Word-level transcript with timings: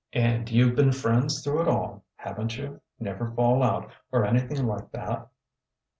''And 0.13 0.49
you 0.49 0.69
Ve 0.71 0.75
been 0.77 0.91
friends 0.93 1.43
through 1.43 1.61
it 1.61 1.67
all, 1.67 2.03
have 2.15 2.39
n't 2.41 2.57
you? 2.57 2.81
Never 2.99 3.27
fall 3.35 3.61
out, 3.61 3.91
or 4.11 4.25
anything 4.25 4.65
like 4.65 4.89
that?" 4.93 5.27